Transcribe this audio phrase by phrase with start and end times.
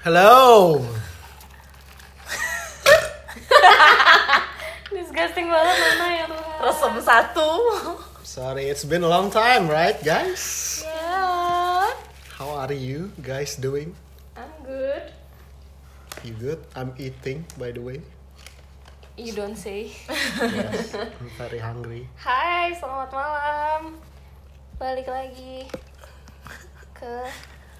[0.00, 0.80] Hello.
[4.88, 6.56] Disgusting banget mana ya Tuhan.
[6.64, 7.50] Resem satu.
[8.24, 10.80] Sorry, it's been a long time, right, guys?
[10.88, 11.92] Ya.
[12.40, 13.92] How are you guys doing?
[14.40, 15.12] I'm good.
[16.24, 16.64] You good?
[16.72, 18.00] I'm eating, by the way.
[19.20, 19.92] You don't say.
[20.40, 22.08] Yes, I'm very hungry.
[22.16, 24.00] Hai, selamat malam.
[24.80, 25.68] Balik lagi
[26.96, 27.28] ke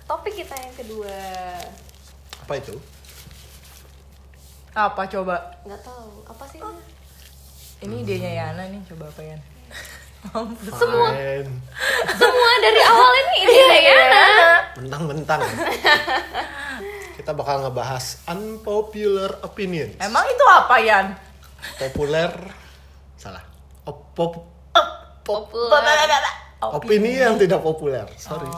[0.05, 1.17] topik kita yang kedua.
[2.51, 2.75] Apa itu?
[4.75, 5.39] Apa coba?
[5.63, 6.59] Nggak tahu apa sih?
[6.59, 6.83] ini?
[7.79, 9.39] Ini idenya Yana nih, coba apa Yan?
[10.75, 11.15] Semua.
[12.11, 13.95] Semua dari awal ini ini ya.
[14.83, 15.39] Mentang-mentang.
[17.23, 19.95] Kita bakal ngebahas unpopular opinion.
[20.03, 21.07] Emang itu apa Yan?
[21.79, 22.35] Populer
[23.15, 23.47] salah.
[23.87, 24.51] Op- pop-
[25.23, 25.71] Populer.
[26.61, 28.07] Opini yang tidak populer.
[28.21, 28.49] Sorry.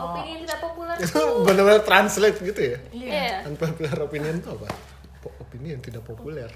[0.00, 0.96] Opini yang tidak populer.
[0.96, 2.78] Itu benar-benar translate gitu ya.
[2.92, 3.44] Iya.
[3.48, 4.68] Unpopular opinion itu apa?
[5.40, 6.48] Opini yang tidak populer.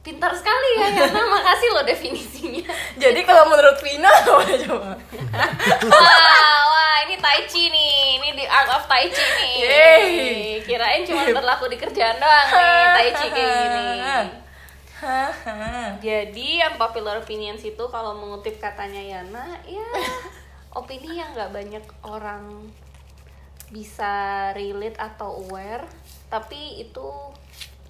[0.00, 2.72] Pintar sekali ya Yana, makasih loh definisinya.
[2.96, 4.96] Jadi kalau menurut Vina apa coba?
[5.92, 9.52] Wah, wah, ini Tai Chi nih, ini the art of Tai Chi nih.
[9.60, 10.04] Yeay.
[10.64, 13.84] Kirain cuma berlaku di kerjaan doang nih, Tai Chi kayak gini.
[16.04, 19.84] Jadi unpopular opinions itu kalau mengutip katanya Yana, ya
[20.78, 22.68] opini yang nggak banyak orang
[23.70, 25.86] bisa relate atau aware,
[26.28, 27.06] tapi itu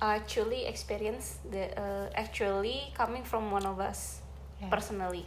[0.01, 4.21] actually experience the uh, actually coming from one of us
[4.61, 4.69] Yeah.
[4.69, 5.25] personally.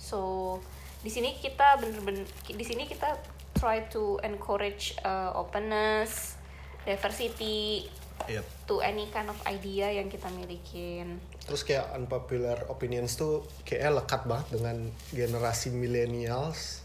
[0.00, 0.56] So
[1.04, 3.20] di sini kita bener-bener di sini kita
[3.52, 6.40] try to encourage uh, openness,
[6.88, 7.92] diversity
[8.30, 8.44] Yep.
[8.70, 11.18] to any kind of idea yang kita milikin.
[11.44, 14.76] Terus kayak unpopular opinions tuh kayaknya lekat banget dengan
[15.10, 16.82] generasi millennials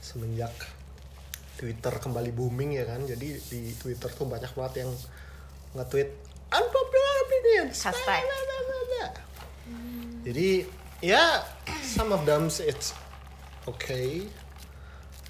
[0.00, 0.52] semenjak
[1.60, 3.04] Twitter kembali booming ya kan.
[3.04, 4.90] Jadi di Twitter tuh banyak banget yang
[5.76, 6.10] nge-tweet
[6.50, 7.76] unpopular opinions.
[7.84, 8.22] Hashtag.
[8.24, 9.12] Blah.
[10.26, 10.64] Jadi
[11.00, 11.44] ya
[11.84, 12.96] some of them it's
[13.68, 14.26] okay.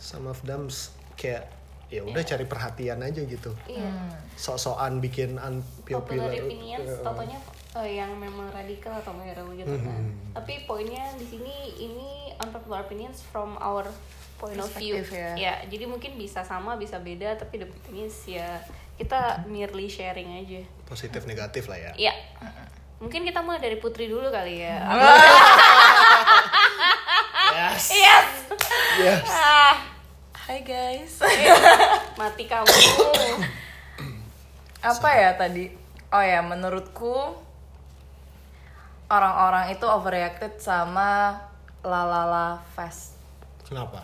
[0.01, 0.67] Some of them
[1.15, 1.60] kayak
[1.91, 3.51] ya udah cari perhatian aja gitu.
[3.67, 3.91] Iya.
[4.35, 7.39] Sok-sokan bikin popular unpopular opinions uh, totonya
[7.81, 10.35] yang memang radikal atau viral gitu kan Mhm.
[10.35, 13.87] tapi poinnya di sini ini unpopular opinions from our
[14.43, 15.55] point of view Perspective ya.
[15.71, 18.59] jadi mungkin bisa sama bisa beda tapi the point is ya
[18.99, 22.11] kita merely sharing aja positif negatif lah ya.
[22.11, 22.15] ya
[22.99, 24.75] mungkin kita mulai dari Putri dulu kali ya
[27.51, 27.87] Yes.
[27.93, 28.29] yes
[28.99, 29.27] Yes.
[29.27, 29.77] ah
[30.51, 31.23] Hai guys.
[32.19, 32.67] mati kamu
[34.91, 35.71] apa ya tadi?
[36.11, 37.39] Oh ya, menurutku
[39.07, 41.39] orang-orang itu overreacted sama
[41.87, 43.15] Lalala Fest.
[43.63, 44.03] Kenapa?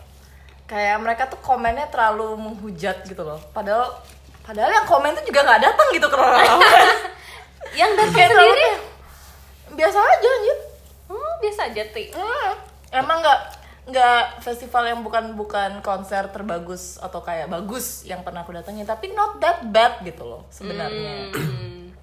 [0.71, 3.43] Kayak mereka tuh komennya terlalu menghujat gitu loh.
[3.51, 3.99] Padahal
[4.47, 7.11] padahal yang komen tuh juga nggak datang gitu ke Lalala Fest.
[7.75, 8.69] yang datang terlalu sendiri
[9.75, 10.57] biasa aja anjir.
[11.11, 12.03] oh biasa aja Ti.
[12.15, 12.51] Hmm.
[12.95, 13.56] Emang nggak
[13.87, 19.15] nggak festival yang bukan bukan konser terbagus atau kayak bagus yang pernah aku datengin tapi
[19.15, 21.31] not that bad gitu loh sebenarnya.
[21.31, 21.95] Hmm.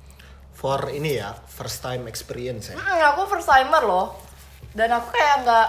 [0.57, 2.81] For ini ya, first time experience ya.
[2.81, 4.17] Hmm, aku first timer loh
[4.73, 5.69] dan aku kayak nggak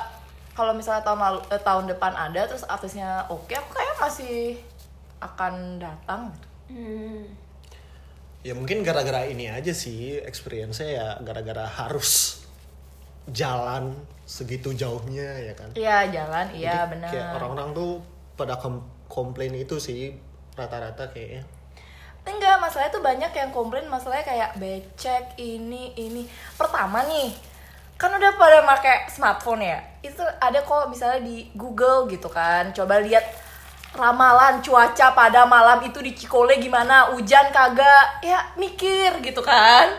[0.56, 4.56] kalau misalnya tahun lalu eh, tahun depan ada terus artisnya oke aku kayak masih
[5.20, 6.48] akan datang gitu.
[6.72, 7.24] Hmm.
[8.46, 12.45] Ya mungkin gara-gara ini aja sih experience-nya ya gara-gara harus
[13.30, 13.94] jalan
[14.26, 15.70] segitu jauhnya ya kan.
[15.78, 17.10] Iya jalan iya benar.
[17.10, 17.92] Kayak orang-orang tuh
[18.34, 20.18] pada kom- komplain itu sih
[20.58, 21.46] rata-rata kayaknya.
[22.26, 26.26] Enggak, masalahnya tuh banyak yang komplain masalahnya kayak becek ini ini.
[26.58, 27.30] Pertama nih,
[28.02, 29.78] kan udah pada pakai smartphone ya.
[30.02, 32.74] Itu ada kok misalnya di Google gitu kan.
[32.74, 33.22] Coba lihat
[33.94, 38.26] ramalan cuaca pada malam itu di Cikole gimana, hujan kagak.
[38.26, 39.94] Ya mikir gitu kan.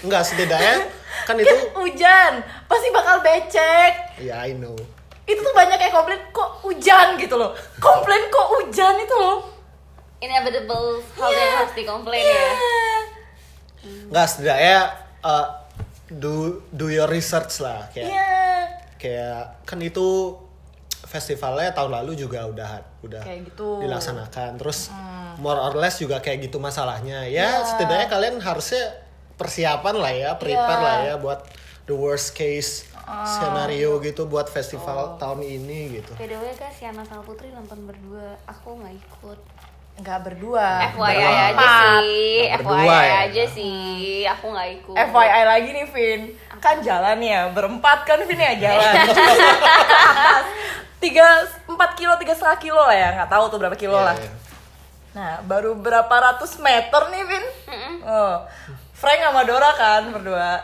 [0.00, 2.32] Enggak setidaknya kan itu Kan hujan,
[2.64, 3.92] pasti bakal becek.
[4.18, 4.76] ya I know.
[5.22, 7.50] Itu tuh banyak yang komplain kok hujan gitu loh.
[7.76, 9.38] Komplain kok hujan itu loh.
[10.16, 11.56] inevitable hal yang Iya.
[11.58, 12.32] harus dikomplain Iya.
[12.32, 12.52] ya
[14.08, 14.76] Enggak setidaknya
[15.20, 15.46] uh,
[16.08, 16.34] do
[16.70, 18.32] do your research lah kayak Iya.
[18.96, 20.34] kayak kan itu
[21.04, 22.70] festivalnya tahun lalu juga udah
[23.02, 23.78] udah Kayak gitu.
[23.78, 24.88] dilaksanakan terus
[25.36, 27.68] more or less juga kayak gitu masalahnya ya Iya.
[27.68, 28.96] setidaknya kalian harusnya
[29.36, 30.82] persiapan lah ya prepare Iya.
[30.82, 31.40] lah ya buat
[31.84, 32.88] the worst case
[33.22, 37.84] scenario gitu buat festival tahun ini gitu By the way guys, Yana sama Putri nonton
[37.84, 39.38] berdua, aku nggak ikut.
[39.96, 40.68] Nggak berdua.
[40.90, 41.30] FYI berdua.
[41.30, 42.02] aja Empat.
[42.02, 43.16] sih, berdua FYI ya.
[43.22, 43.80] aja sih,
[44.26, 44.96] aku nggak ikut.
[44.98, 46.20] FYI lagi nih Vin
[46.56, 48.92] Kan jalan ya Berempat kan Vin ya jalan
[50.98, 51.26] Tiga
[51.66, 54.30] Empat kilo Tiga setengah kilo lah ya nggak tahu tuh berapa kilo Iya, lah iya.
[55.12, 57.44] Nah, baru berapa ratus meter nih, Vin?
[57.66, 57.94] Mm-mm.
[58.04, 58.36] Oh,
[58.96, 60.56] Frank sama Dora kan berdua.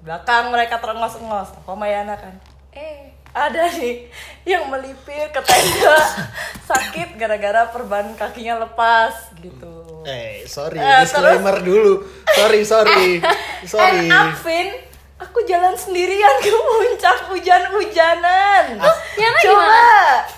[0.00, 1.50] Belakang mereka terengos-engos.
[1.56, 2.34] Aku sama Yana kan.
[2.70, 4.06] Eh, ada nih
[4.44, 5.98] yang melipir ke tenda
[6.70, 10.06] sakit gara-gara perban kakinya lepas gitu.
[10.06, 12.06] Eh, sorry, Eh, disclaimer dulu.
[12.32, 13.18] Sorry, sorry.
[13.66, 14.06] Sorry.
[14.06, 14.70] And up, Vin,
[15.18, 18.78] aku jalan sendirian ke puncak hujan-hujanan.
[18.78, 19.82] Yana Coba gimana?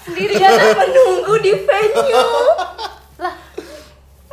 [0.01, 2.25] sendirian menunggu di venue.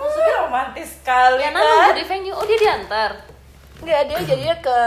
[0.05, 1.65] Maksudnya romantis sekali Yana kan?
[1.65, 2.31] nunggu di venue.
[2.31, 3.11] Oh, dia diantar.
[3.77, 4.77] Enggak, dia jadinya ke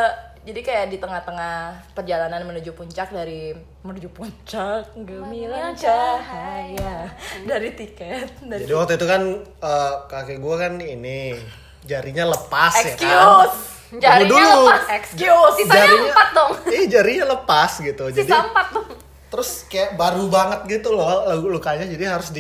[0.40, 1.56] jadi kayak di tengah-tengah
[1.92, 7.12] perjalanan menuju puncak dari menuju puncak gemilang cahaya
[7.42, 11.36] dari tiket dari Jadi waktu itu kan eh, kakek gue kan ini
[11.82, 12.96] jarinya lepas ya kan.
[12.96, 13.56] excuse
[13.90, 14.60] Jarinya dulu.
[14.66, 14.84] lepas.
[14.90, 16.50] excuse Sisanya Jarinya- empat dong.
[16.70, 18.04] Eh jarinya lepas gitu.
[18.06, 18.88] Jadi Sisa empat dong.
[19.28, 21.08] terus kayak baru banget gitu loh
[21.46, 22.32] lukanya jadi harus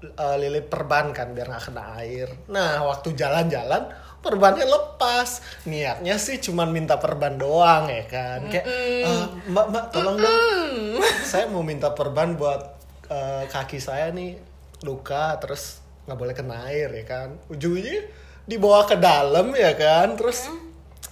[0.00, 2.28] dililit perban kan biar nggak kena air.
[2.48, 3.84] Nah waktu jalan-jalan
[4.20, 5.44] perbannya lepas.
[5.68, 8.40] Niatnya sih cuman minta perban doang ya kan.
[8.48, 11.00] Kayak "Eh, mbak mbak tolong dong.
[11.30, 12.80] Saya mau minta perban buat
[13.10, 14.38] eh, kaki saya nih
[14.84, 17.28] luka terus nggak boleh kena air ya kan.
[17.52, 18.08] Ujungnya
[18.48, 20.16] dibawa ke dalam ya kan.
[20.16, 20.48] Terus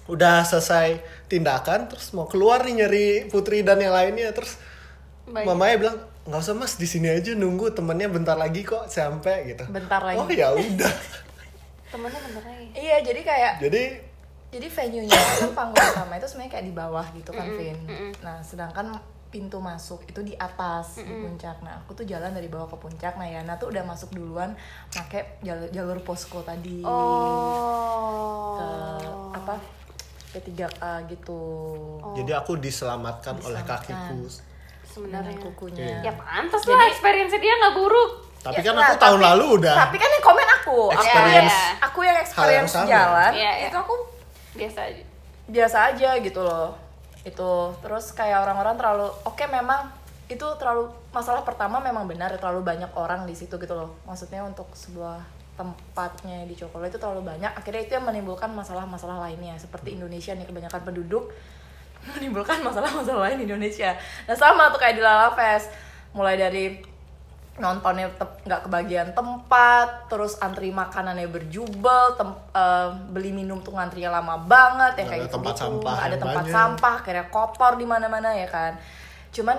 [0.09, 4.57] udah selesai tindakan terus mau keluar nih nyari Putri dan yang lainnya terus
[5.29, 5.45] Baik.
[5.45, 9.65] mamanya bilang nggak usah mas di sini aja nunggu temennya bentar lagi kok sampai gitu.
[9.73, 10.21] Bentar lagi.
[10.21, 10.95] oh ya udah.
[11.93, 12.67] Temennya bentar lagi.
[12.77, 13.83] iya jadi kayak jadi
[14.49, 17.77] jadi venue-nya itu panggung utama itu sebenarnya kayak di bawah gitu kan Vin.
[18.25, 18.97] nah sedangkan
[19.29, 21.61] pintu masuk itu di atas di puncak.
[21.61, 23.21] Nah aku tuh jalan dari bawah ke puncak.
[23.21, 24.57] Nah Yana tuh udah masuk duluan
[24.89, 26.81] pakai jalur jalur posko tadi.
[26.85, 28.57] Oh.
[28.57, 28.69] ke
[29.37, 29.55] apa
[30.33, 30.83] P3K
[31.13, 31.41] gitu.
[32.17, 33.97] Jadi aku diselamatkan, oleh Diselamatkan.
[33.97, 34.29] kakiku
[34.99, 35.37] Sebenarnya.
[35.41, 38.11] kukunya Ya pantas lah experience dia nggak buruk.
[38.39, 40.95] tapi Ya, kan nah, aku tahun tapi- lalu udah tapi kan yang komen aku aku
[40.97, 41.51] Experience.
[41.51, 42.87] yang, aku yang experience sama.
[42.87, 43.67] jalan Iya, iya.
[43.67, 43.95] itu aku
[44.55, 45.03] Biasa aja.
[45.45, 46.71] biasa aja gitu loh
[47.21, 49.91] itu terus kayak orang-orang terlalu oke memang
[50.27, 54.71] itu terlalu masalah pertama memang benar terlalu banyak orang di situ gitu loh maksudnya untuk
[54.71, 55.19] sebuah
[55.57, 60.45] tempatnya di Cokolo itu terlalu banyak akhirnya itu yang menimbulkan masalah-masalah lainnya seperti Indonesia nih
[60.45, 61.35] kebanyakan penduduk
[62.17, 63.97] menimbulkan masalah-masalah lain di Indonesia.
[64.25, 65.69] Nah sama tuh kayak di Lala Fest.
[66.17, 66.65] Mulai dari
[67.59, 68.07] nontonnya
[68.47, 75.03] nggak kebagian tempat terus antri makanannya berjubel tem- eh, beli minum tuh ngantrinya lama banget
[75.03, 76.55] ya kayak ada gitu tempat sampah ada tempat banyak.
[76.55, 78.79] sampah akhirnya kotor di mana-mana ya kan.
[79.35, 79.59] Cuman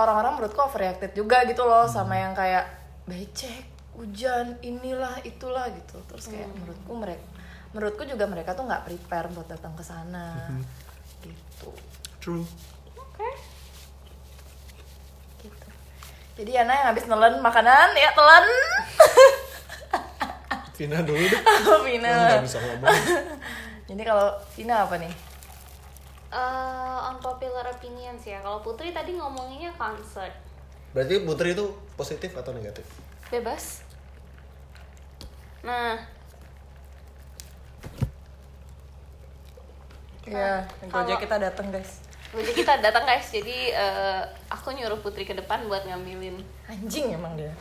[0.00, 2.64] orang-orang menurutku overreacted juga gitu loh sama yang kayak
[3.04, 6.00] becek hujan inilah itulah gitu.
[6.08, 7.24] Terus kayak menurutku mereka
[7.76, 10.48] menurutku juga mereka tuh nggak prepare buat datang ke sana
[11.56, 11.72] gitu.
[12.20, 12.44] True.
[15.40, 15.66] Gitu.
[16.36, 18.44] Jadi Yana yang habis nelen makanan ya telan.
[20.76, 21.40] Vina dulu deh.
[21.88, 22.36] Vina.
[22.44, 22.92] Bisa ngomong.
[23.88, 25.08] Jadi kalau Vina apa nih?
[26.28, 28.44] Eh, unpopular opinions ya.
[28.44, 30.36] Kalau Putri tadi ngomonginnya concert.
[30.92, 32.84] berarti Putri itu positif atau negatif?
[33.32, 33.80] Bebas.
[35.64, 35.96] Nah,
[40.26, 42.06] ya Kalau- Gojek kita datang guys
[42.36, 43.32] jadi kita datang guys.
[43.32, 46.36] Jadi eh, aku nyuruh Putri ke depan buat ngambilin
[46.68, 47.54] anjing emang dia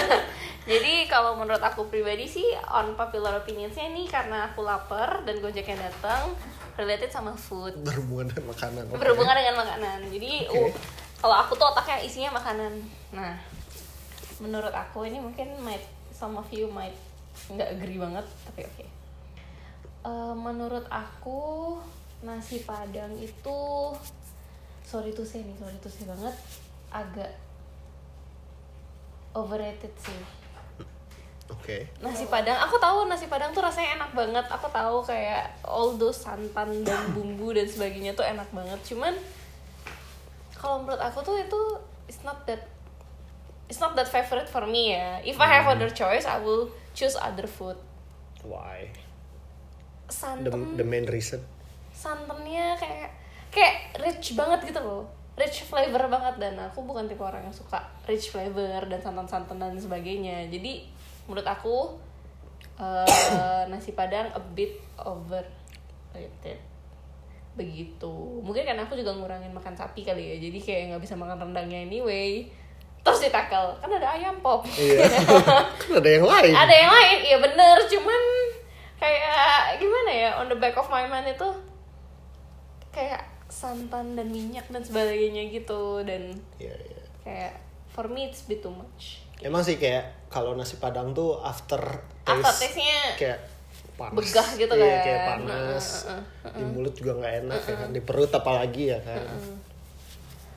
[0.70, 6.34] Jadi kalau menurut aku pribadi sih unpopular opinionsnya ini karena aku lapar dan gojeknya datang
[6.78, 8.98] related sama food berhubungan dengan makanan oke.
[8.98, 9.98] berhubungan dengan makanan.
[10.10, 10.58] Jadi Oke.
[10.58, 10.70] uh,
[11.22, 12.72] kalau aku tuh otaknya isinya makanan.
[13.14, 13.34] Nah,
[14.42, 16.94] menurut aku ini mungkin might some of you might
[17.46, 18.84] nggak agree banget tapi oke.
[20.06, 21.78] Eh, menurut aku
[22.24, 23.58] nasi padang itu
[24.86, 26.36] sorry to say nih sorry to say banget
[26.88, 27.32] agak
[29.36, 30.20] overrated sih.
[31.52, 31.86] Oke.
[32.02, 34.46] Nasi padang aku tahu nasi padang tuh rasanya enak banget.
[34.48, 38.80] Aku tahu kayak all those santan dan bumbu dan sebagainya tuh enak banget.
[38.82, 39.14] Cuman
[40.56, 41.60] kalau menurut aku tuh itu
[42.08, 42.66] it's not that
[43.68, 45.20] it's not that favorite for me ya.
[45.22, 47.78] If I have other choice I will choose other food.
[48.42, 48.90] Why?
[50.06, 50.78] The, santan.
[50.78, 51.42] the main reason
[51.96, 53.08] santannya kayak
[53.48, 55.08] kayak rich banget gitu loh.
[55.36, 59.76] Rich flavor banget dan aku bukan tipe orang yang suka rich flavor dan santan-santan dan
[59.80, 60.48] sebagainya.
[60.52, 60.84] Jadi
[61.24, 61.96] menurut aku
[62.76, 66.60] eh, nasi padang a bit overrated.
[67.56, 68.14] Begitu.
[68.44, 71.80] Mungkin karena aku juga ngurangin makan sapi kali ya jadi kayak nggak bisa makan rendangnya
[71.84, 72.44] anyway.
[73.00, 74.66] Terus ditakel kan ada ayam pop.
[74.66, 75.06] Iya.
[75.80, 76.50] Kan ada yang lain.
[76.50, 77.18] Ada yang lain.
[77.22, 77.76] Iya bener.
[77.86, 78.22] Cuman
[78.98, 81.48] kayak gimana ya on the back of my mind itu
[82.96, 87.02] kayak santan dan minyak dan sebagainya gitu dan Iya, iya.
[87.20, 87.52] kayak
[87.86, 91.78] for me it's bit too much emang sih kayak kalau nasi padang tuh after
[92.24, 93.38] taste Aftertaste-nya kayak
[93.94, 95.00] panas begah gitu Iya, kan.
[95.04, 95.86] kayak panas
[96.50, 99.24] di mulut juga nggak enak ya kan di perut apalagi ya kan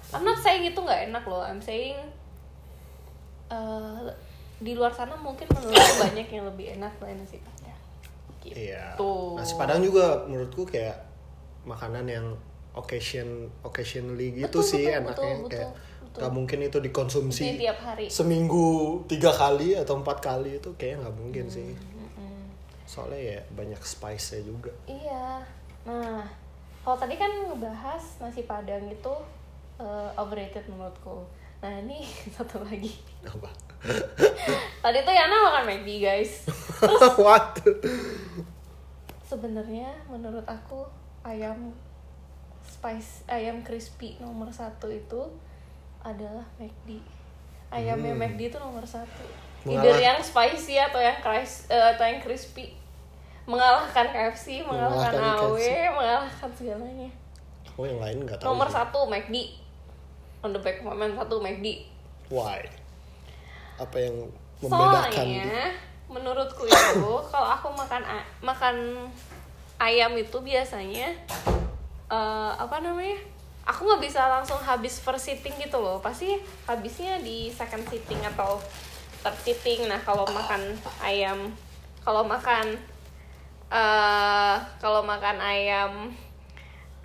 [0.09, 1.45] I'm not saying itu nggak enak loh.
[1.45, 1.93] I'm saying
[3.47, 4.05] eh,
[4.57, 7.77] di luar sana mungkin menurutku banyak yang lebih enak dari nasi padang.
[8.39, 8.55] Gitu.
[8.55, 8.95] iya
[9.35, 10.95] nasi padang juga menurutku kayak
[11.69, 12.25] makanan yang
[12.73, 16.19] occasion occasionally gitu Betul, sih betul, enaknya betul, kayak betul.
[16.19, 18.05] nggak mungkin itu dikonsumsi Di tiap hari.
[18.09, 18.67] seminggu
[19.05, 21.69] tiga kali atau empat kali itu kayaknya nggak mungkin sih
[22.89, 25.45] soalnya ya banyak spice nya juga Iya.
[25.85, 26.25] Nah,
[26.81, 29.13] kalau tadi kan ngebahas nasi padang itu
[29.77, 31.21] eh, overrated menurutku.
[31.61, 32.01] Nah ini
[32.35, 32.89] satu lagi.
[33.21, 33.45] apa
[34.83, 36.49] Tadi tuh Yana makan McD guys.
[37.23, 37.61] what
[39.23, 40.83] Sebenarnya menurut aku
[41.29, 41.69] ayam
[42.61, 45.21] spice ayam crispy nomor satu itu
[46.01, 46.97] adalah McD.
[47.69, 48.21] Ayamnya Hmm.
[48.23, 49.21] McD itu nomor satu.
[49.61, 52.73] Mengalah- Either yang spicy atau yang cris- eh, atau yang crispy.
[53.43, 55.69] Mengalahkan KFC, mengalahkan, Mengalahkan AW, KFC.
[55.91, 57.09] mengalahkan segalanya.
[57.73, 58.75] oh yang lain nggak tahu Nomor sih.
[58.75, 59.35] satu McD.
[60.39, 61.87] On the back of my mind satu McD.
[62.27, 62.61] why
[63.75, 64.15] apa yang
[64.59, 65.71] membedakan Soalnya
[66.05, 68.01] menurutku itu kalau aku makan
[68.39, 68.75] makan
[69.79, 71.15] ayam itu biasanya
[72.11, 73.17] eh, apa namanya?
[73.63, 76.03] Aku nggak bisa langsung habis first sitting gitu loh.
[76.03, 76.35] Pasti
[76.67, 78.59] habisnya di second sitting atau
[79.23, 79.87] third sitting.
[79.87, 81.49] Nah, kalau makan ayam
[82.03, 82.75] kalau makan
[83.69, 86.09] eh kalau makan ayam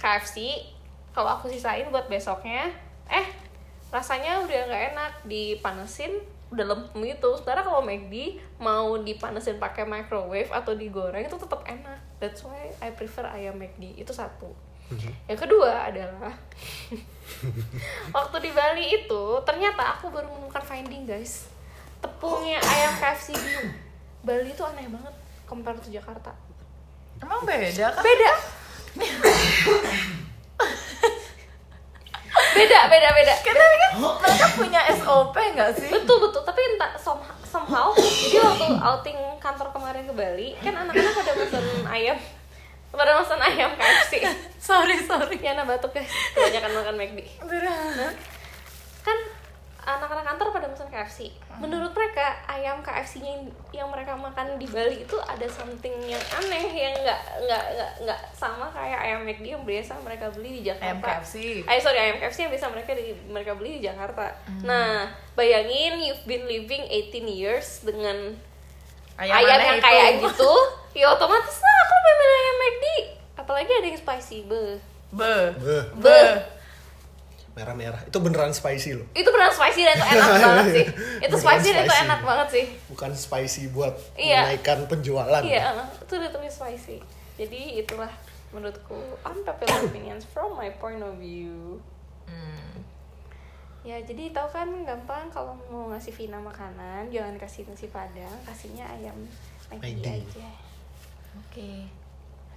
[0.00, 0.64] KFC
[1.12, 2.72] kalau aku sisain buat besoknya
[3.12, 3.28] eh
[3.92, 7.34] rasanya udah nggak enak dipanesin udah lempem gitu.
[7.34, 11.98] Sementara kalau McD mau dipanesin pakai microwave atau digoreng itu tetap enak.
[12.22, 14.54] That's why I prefer ayam McD itu satu.
[15.26, 16.30] Yang kedua adalah
[18.16, 21.50] waktu di Bali itu ternyata aku baru menemukan finding guys.
[21.98, 23.54] Tepungnya ayam KFC di
[24.22, 25.14] Bali itu aneh banget
[25.48, 26.30] compare to Jakarta.
[27.18, 28.02] Emang beda kan?
[28.02, 28.32] beda
[32.54, 33.34] beda beda beda.
[33.42, 35.90] Kan tapi kan mereka punya SOP nggak sih?
[35.90, 36.42] betul betul.
[36.42, 41.64] Tapi entah some- somehow jadi waktu outing kantor kemarin ke Bali kan anak-anak pada pesan
[41.86, 42.18] ayam.
[42.94, 44.22] Pada pesan ayam KFC
[44.56, 45.36] Sorry sorry.
[45.42, 46.06] ya batuk guys.
[46.32, 47.18] Kebanyakan makan McD
[49.04, 49.18] kan
[49.84, 55.06] anak-anak kantor pada pesan KFC menurut mereka ayam KFC-nya yang, yang mereka makan di Bali
[55.06, 59.62] itu ada something yang aneh yang nggak nggak nggak nggak sama kayak ayam McD yang
[59.62, 61.34] biasa mereka beli di Jakarta Ayam KFC.
[61.62, 64.34] Eh sorry ayam KFC yang bisa mereka di, mereka beli di Jakarta.
[64.66, 68.34] Nah bayangin you've been living 18 years dengan
[69.14, 69.86] ayam, aneh yang itu.
[69.86, 70.52] kayak gitu,
[70.98, 72.86] ya otomatis lah aku lebih milih ayam McD.
[73.34, 74.82] Apalagi ada yang spicy, be.
[75.14, 75.34] Be.
[75.62, 76.20] Beuh, Be.
[77.54, 80.86] Merah-merah itu beneran spicy loh Itu benar spicy dan itu enak banget sih.
[81.20, 82.64] Itu Beneran spicy dan itu enak banget sih.
[82.88, 84.40] bukan spicy buat Iya.
[84.44, 86.98] menaikkan penjualan Iya, itu udah spicy.
[87.34, 88.10] Jadi itulah
[88.50, 91.78] menurutku unpopular opinions from my point of view.
[92.24, 92.82] Hmm.
[93.82, 98.86] Ya jadi tahu kan gampang kalau mau ngasih Vina makanan jangan kasih nasi padang, kasihnya
[98.88, 99.18] ayam
[99.68, 100.06] McD.
[100.22, 100.48] aja.
[101.36, 101.86] Oke.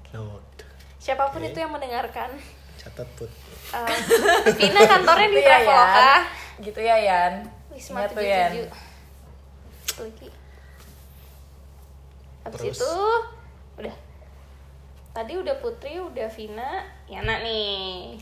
[0.10, 0.64] Note.
[0.98, 1.50] Siapa pun Oke.
[1.50, 2.30] itu yang mendengarkan,
[2.78, 3.28] catat put
[3.68, 3.98] eh,
[4.58, 6.12] Vina kantornya di Gitu ya, Traveloka.
[6.58, 7.34] Gitu ya, Yan.
[7.70, 8.52] Wisma Yan.
[9.92, 10.00] 77.
[10.00, 10.30] Lagi.
[12.44, 12.78] Habis Terus?
[12.78, 12.94] itu
[13.78, 13.96] udah.
[15.12, 16.72] Tadi udah Putri, udah Vina,
[17.06, 18.16] Yana nih.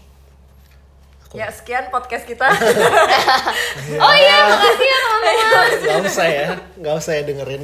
[1.21, 2.47] Aku- Ya, sekian podcast kita.
[4.01, 5.67] Oh iya, makasih ya teman-teman.
[5.77, 7.63] nggak usah ya nggak usah ya dengerin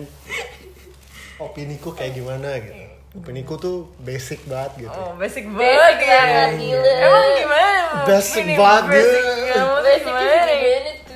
[1.38, 2.78] opiniku kayak gimana gitu
[3.12, 6.22] opiniku tuh basic banget gitu oh, basic Basic banget ya.
[6.24, 6.94] banget, gila.
[6.98, 7.80] Emang gimana?
[8.06, 8.84] Basic banget.
[8.88, 10.92] Basic Basicnya gimana?
[11.04, 11.10] tuh?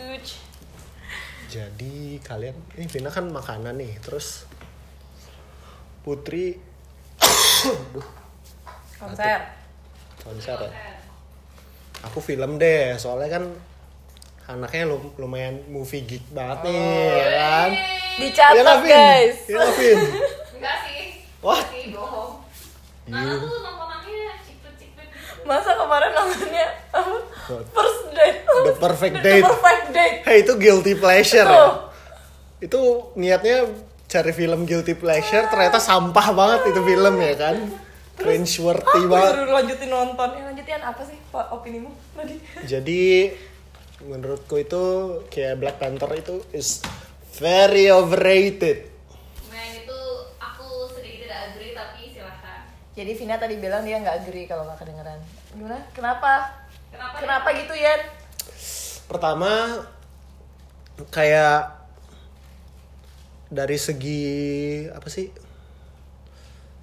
[1.48, 4.44] jadi kalian ini Vina kan makanan nih terus
[6.02, 6.60] Putri
[7.96, 8.04] Duh,
[9.00, 9.40] Konser.
[10.20, 10.72] konser ya
[12.04, 13.44] aku film deh soalnya kan
[14.48, 17.70] anaknya lum- lumayan movie geek banget nih ya kan
[18.16, 18.92] Iya Dicatat, nggak, Vin?
[18.92, 19.38] guys.
[19.46, 20.00] Iya Vin?
[20.56, 20.95] Enggak sih.
[21.46, 21.62] Wah.
[21.70, 22.42] Sih, bohong.
[23.06, 23.14] Iya.
[23.14, 25.08] Nana tuh nontonannya cipet-cipet.
[25.46, 26.68] Masa kemarin nontonnya?
[27.70, 28.38] First date.
[28.42, 29.46] The perfect The date.
[29.46, 30.18] perfect date.
[30.26, 31.54] Hey itu guilty pleasure ya.
[31.54, 31.74] Tuh.
[32.58, 32.80] Itu
[33.14, 33.70] niatnya
[34.06, 37.56] cari film guilty pleasure ternyata sampah banget itu film ya kan.
[38.16, 39.32] Cringe worthy Aku banget.
[39.36, 40.30] disuruh lanjutin nonton.
[40.32, 42.36] Ya, lanjutin apa sih Pak opinimu tadi?
[42.72, 43.02] Jadi
[44.02, 44.84] menurutku itu
[45.28, 46.80] kayak Black Panther itu is
[47.36, 48.88] very overrated.
[49.46, 50.00] Nah itu
[50.38, 52.72] aku sedikit tidak agree tapi silahkan.
[52.96, 55.20] Jadi Vina tadi bilang dia nggak agree kalau nggak kedengeran.
[55.52, 55.80] Gimana?
[55.92, 56.34] Kenapa?
[56.90, 57.16] Kenapa?
[57.20, 58.02] Kenapa gitu Yan?
[59.12, 59.52] Pertama
[61.12, 61.76] kayak
[63.52, 64.24] dari segi
[64.90, 65.28] apa sih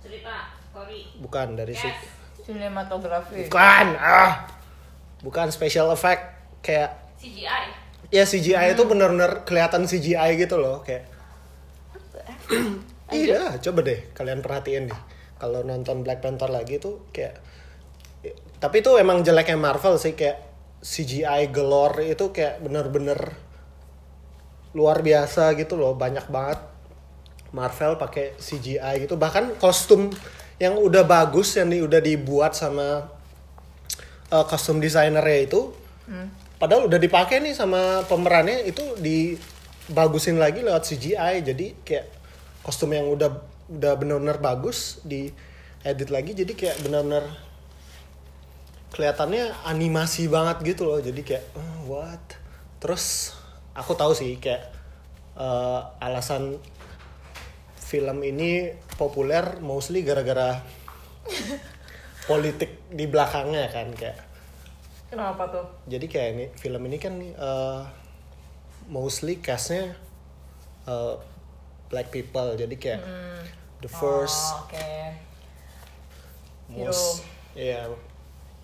[0.04, 2.07] cerita story bukan dari segi
[2.42, 3.49] Sinematografi.
[3.49, 4.47] bukan ah
[5.25, 6.23] bukan special effect
[6.61, 7.64] kayak CGI
[8.12, 11.09] ya CGI itu benar-benar kelihatan CGI gitu loh kayak
[13.16, 15.00] iya coba deh kalian perhatiin deh
[15.43, 17.43] kalau nonton Black Panther lagi tuh kayak
[18.63, 20.39] tapi itu emang jeleknya Marvel sih kayak
[20.79, 23.19] CGI galore itu kayak bener-bener
[24.79, 26.63] luar biasa gitu loh banyak banget
[27.53, 29.19] Marvel pakai CGI gitu.
[29.19, 30.09] Bahkan kostum
[30.57, 33.11] yang udah bagus yang di, udah dibuat sama
[34.31, 35.61] uh, kostum desainernya itu
[36.57, 42.07] padahal udah dipakai nih sama pemerannya itu dibagusin lagi lewat CGI jadi kayak
[42.63, 45.33] kostum yang udah udah benar-benar bagus di
[45.83, 47.25] edit lagi jadi kayak benar-benar
[48.93, 51.00] kelihatannya animasi banget gitu loh.
[51.00, 52.21] Jadi kayak "Oh, what?
[52.79, 53.33] Terus
[53.73, 54.69] aku tahu sih kayak
[55.41, 56.61] eh, alasan
[57.81, 60.61] film ini populer mostly gara-gara
[62.29, 64.19] politik di belakangnya kan kayak.
[65.12, 65.67] Kenapa tuh?
[65.85, 67.81] jadi kayak ini film ini kan eh,
[68.93, 69.97] mostly castnya
[70.85, 71.14] eh,
[71.88, 72.61] black people.
[72.61, 73.00] Jadi kayak
[73.83, 74.79] the first Oh, Oke.
[76.73, 76.89] Hero.
[76.89, 77.85] most ya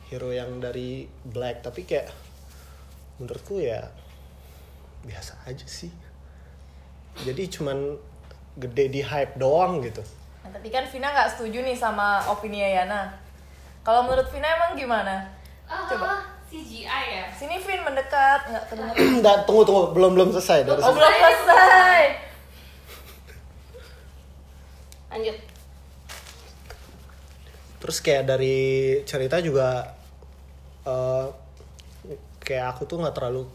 [0.08, 2.08] hero yang dari black tapi kayak
[3.18, 3.84] menurutku ya
[5.04, 5.92] biasa aja sih
[7.20, 7.98] jadi cuman
[8.56, 10.00] gede di hype doang gitu
[10.38, 13.12] Nah, tapi kan Vina nggak setuju nih sama opini Yana.
[13.84, 15.28] Kalau menurut Vina emang gimana?
[15.68, 16.24] Coba.
[16.48, 18.96] CGI ya Sini Vin mendekat, nggak kedengeran.
[19.20, 22.00] Nggak, tunggu tunggu belum belum selesai dari Oh belum selesai.
[25.18, 25.38] Lanjut.
[27.78, 28.58] Terus kayak dari
[29.02, 29.94] cerita juga
[30.86, 31.26] eh,
[32.38, 33.46] kayak aku tuh nggak terlalu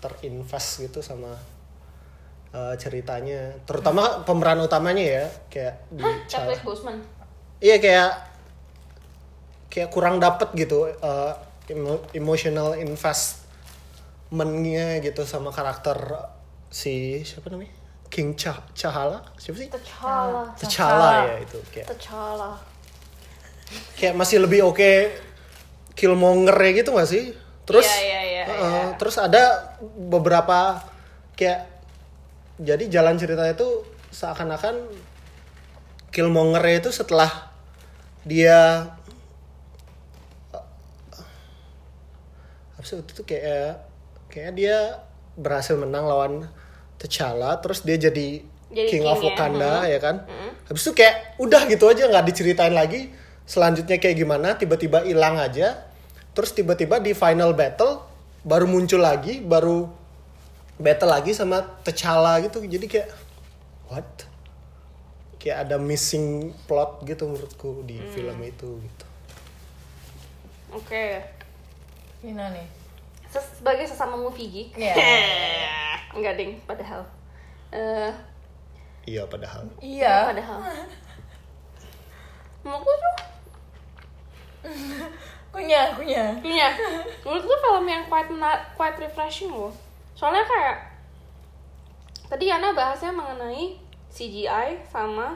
[0.00, 1.32] terinvest gitu sama
[2.52, 3.56] eh, ceritanya.
[3.64, 7.00] Terutama pemeran utamanya ya kayak di Chala- Chadwick Boseman?
[7.60, 8.10] Iya kayak
[9.72, 11.32] kayak kurang dapet gitu uh,
[11.68, 15.96] emo- emotional investmentnya gitu sama karakter
[16.72, 17.76] si siapa namanya
[18.06, 19.68] King Cah Cahala siapa sih?
[19.68, 20.42] T'Challa.
[20.56, 22.52] T'Challa ya itu kayak T'Challa.
[23.98, 24.92] kayak masih lebih oke
[25.96, 27.32] Killmonger ya gitu gak sih?
[27.66, 28.84] Terus Iya, iya, iya, uh-uh, iya.
[28.94, 29.74] terus ada
[30.06, 30.78] beberapa
[31.34, 31.66] kayak
[32.62, 33.82] jadi jalan ceritanya itu
[34.14, 34.86] seakan-akan
[36.14, 37.50] Killmonger itu setelah
[38.22, 38.86] dia
[42.76, 43.82] apa sih itu kayak
[44.30, 45.00] kayak dia
[45.36, 46.32] berhasil menang lawan
[47.06, 49.90] T'Challa terus dia jadi, Jadi King, king of ya, Wakanda hmm.
[49.94, 50.16] ya kan?
[50.66, 53.14] Habis itu kayak udah gitu aja nggak diceritain lagi
[53.46, 55.86] selanjutnya kayak gimana tiba-tiba hilang aja.
[56.34, 58.02] Terus tiba-tiba di final battle
[58.42, 59.86] baru muncul lagi baru
[60.76, 62.60] battle lagi sama T'Challa gitu.
[62.66, 63.08] Jadi kayak
[63.88, 64.26] what?
[65.38, 69.06] Kayak ada missing plot gitu menurutku di film itu gitu.
[70.74, 71.22] Oke.
[72.20, 72.66] Vina nih.
[73.30, 74.68] Ses- sebagai sesama movie geek.
[74.74, 74.94] Iya.
[76.16, 77.02] enggak ding padahal
[77.70, 78.12] eh
[79.04, 80.32] iya padahal Iya.
[80.32, 80.60] padahal
[82.64, 83.16] menurutku tuh
[85.54, 86.36] Kunyah, kunyah.
[86.44, 86.68] Iya,
[87.24, 89.72] menurutku film yang quite na- quite refreshing loh.
[90.12, 90.76] Soalnya kayak
[92.28, 93.78] tadi Yana bahasnya mengenai
[94.12, 95.32] CGI sama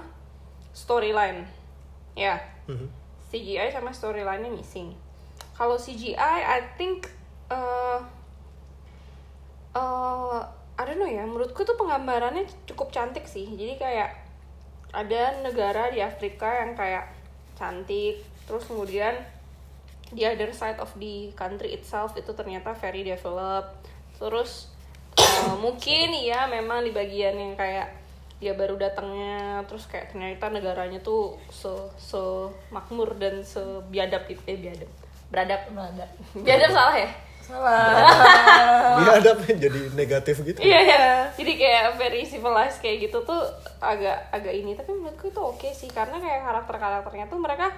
[0.77, 1.47] storyline.
[2.13, 2.37] Ya,
[2.69, 2.85] Mhm.
[3.33, 4.93] CGI sama storyline-nya missing.
[5.57, 7.09] Kalau CGI, I think
[7.49, 8.03] uh,
[9.73, 10.43] uh,
[10.81, 13.45] I don't know ya, menurutku tuh penggambarannya cukup cantik sih.
[13.45, 14.17] Jadi kayak
[14.97, 17.13] ada negara di Afrika yang kayak
[17.61, 19.13] cantik, terus kemudian
[20.17, 23.77] the other side of the country itself itu ternyata very developed.
[24.17, 24.73] Terus
[25.21, 28.01] uh, mungkin ya memang di bagian yang kayak
[28.41, 31.69] dia baru datangnya terus kayak ternyata negaranya tuh se
[32.01, 34.89] se makmur dan sebiadab itu eh biadab
[35.29, 36.09] beradab Belanda.
[36.41, 37.11] biadab salah ya
[37.51, 38.97] Salah.
[39.03, 40.59] dia ada jadi negatif gitu?
[40.63, 43.43] Iya ya jadi kayak very civilized kayak gitu tuh
[43.83, 44.79] agak agak ini.
[44.79, 45.91] Tapi menurutku itu oke sih.
[45.91, 47.75] Karena kayak karakter karakternya tuh mereka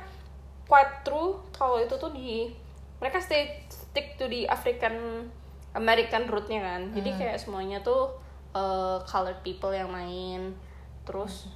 [0.69, 1.41] quite true.
[1.57, 2.53] Kalau itu tuh di
[3.01, 5.27] mereka stay stick to the African
[5.73, 6.93] American rootnya kan.
[6.93, 8.13] Jadi kayak semuanya tuh
[8.53, 10.53] uh, colored people yang main.
[11.09, 11.49] Terus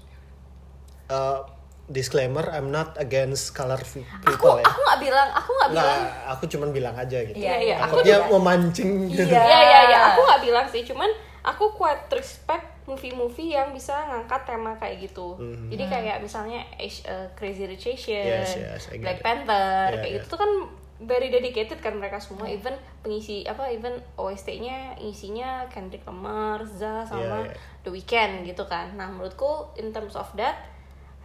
[1.07, 1.39] Uh,
[1.89, 6.13] disclaimer I'm not against color aku people ya aku nggak bilang aku nggak bilang Nggak,
[6.29, 9.39] aku cuman bilang aja gitu Iya, iya, aku juga- memancing gitu Iya.
[9.39, 11.11] Iya iya iya, aku nggak bilang sih, cuman
[11.43, 15.35] aku quite respect movie-movie yang bisa ngangkat tema kayak gitu.
[15.37, 15.71] Mhm.
[15.71, 16.63] Jadi kayak misalnya
[17.05, 19.23] uh, Crazy Rich Asians, Yes, yes, Black it.
[19.23, 19.55] Panther,
[19.89, 20.17] Yeah, kayak yeah.
[20.17, 20.51] gitu tuh kan
[20.97, 27.47] very dedicated kan mereka semua even pengisi apa even OST-nya isinya Kendrick Lamar, Za sama
[27.47, 27.59] Iya, iya.
[27.83, 28.95] The Weeknd gitu kan.
[28.95, 30.57] Nah, menurutku in terms of that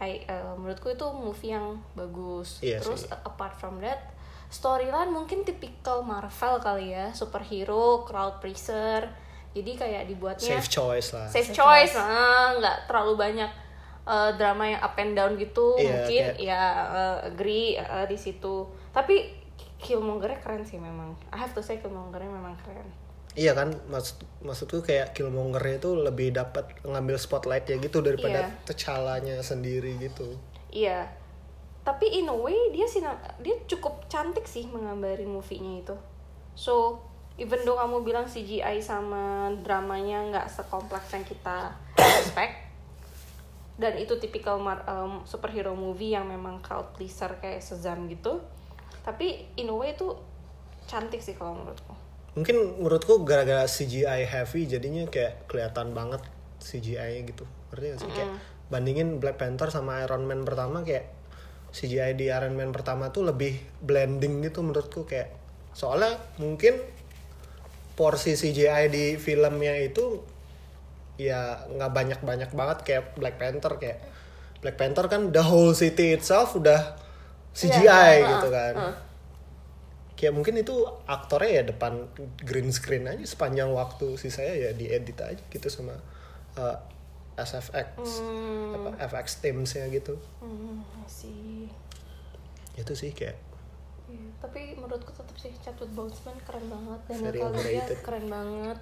[0.04, 2.58] I, eh, menurutku itu movie yang bagus.
[2.58, 3.14] Iya Terus sih.
[3.14, 4.10] apart from that
[4.48, 9.06] storyline mungkin tipikal Marvel kali ya, superhero, crowd pleaser.
[9.52, 11.94] Jadi kayak dibuatnya safe choice lah safe Safe choice, choice.
[11.94, 13.50] nah, nggak terlalu banyak
[14.02, 18.16] eh, drama yang up and down gitu Iya, mungkin kayak- ya eh, agree eh, di
[18.16, 19.28] situ tapi
[19.76, 22.88] Killmonger keren sih memang I have to say Killmonger memang keren
[23.32, 28.64] Iya kan, maksud maksudku kayak Killmonger itu lebih dapat ngambil spotlight ya gitu daripada Iya.
[28.64, 30.36] T'Challa-nya sendiri gitu.
[30.68, 31.04] iya
[31.82, 33.02] tapi in a way dia sih
[33.38, 35.96] dia cukup cantik sih menggambarin movie-nya itu
[36.54, 36.96] so
[37.36, 41.74] even though kamu bilang CGI sama dramanya nggak sekompleks yang kita
[42.22, 42.54] expect
[43.76, 48.40] dan itu tipikal mar- um, superhero movie yang memang crowd pleaser kayak Shazam gitu
[49.02, 50.08] tapi in a way itu
[50.86, 51.92] cantik sih kalau menurutku
[52.32, 56.24] Mungkin menurutku gara-gara CGI heavy jadinya kayak kelihatan banget
[56.62, 57.44] CGI-nya gitu.
[57.70, 58.10] Ngerti gak sih?
[58.12, 58.30] Kayak
[58.72, 61.12] bandingin Black Panther sama Iron Man pertama kayak
[61.72, 65.32] CGI di Iron Man pertama tuh lebih blending gitu menurutku kayak
[65.72, 66.80] soalnya mungkin
[67.96, 70.20] porsi CGI di filmnya itu
[71.20, 74.00] ya nggak banyak-banyak banget kayak Black Panther kayak
[74.64, 76.96] Black Panther kan the whole city itself udah
[77.52, 78.94] CGI Iya, gitu uh, kan uh.
[80.22, 82.06] Kayak mungkin itu aktornya ya depan
[82.46, 85.98] green screen aja sepanjang waktu sisanya ya diedit aja gitu sama
[86.54, 86.78] uh,
[87.34, 88.22] SFX
[88.70, 90.14] apa FX teamsnya gitu.
[90.38, 91.66] Hmm, sih
[92.78, 93.34] itu sih kayak
[94.12, 97.00] Iya, tapi menurutku tetap sih Chadwick Boseman keren banget.
[97.16, 97.98] Kaluuya overrated.
[98.04, 98.78] keren banget.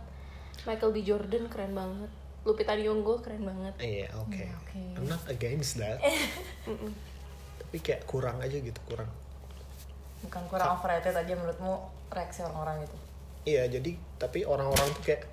[0.67, 0.99] Michael B.
[1.07, 2.11] Jordan keren banget.
[2.43, 3.75] Lupita Nyong'o keren banget.
[3.79, 4.43] Iya oke.
[4.67, 4.83] Oke.
[4.99, 6.03] I'm not against that.
[7.63, 9.07] Tapi kayak kurang aja gitu kurang
[10.21, 11.75] bukan kurang overrated aja menurutmu
[12.11, 12.97] reaksi orang-orang itu
[13.41, 15.25] iya jadi tapi orang-orang tuh kayak